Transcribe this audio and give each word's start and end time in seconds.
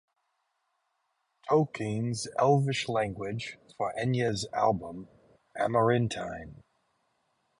Tolkien's 1.47 2.27
Elvish 2.39 2.89
language, 2.89 3.59
for 3.77 3.93
Enya's 3.95 4.47
album 4.51 5.07
"Amarantine". 5.55 6.63